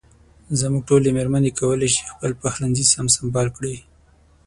[0.59, 3.75] زموږ ټولې مېرمنې کولای شي خپل پخلنځي سم سنبال کړي.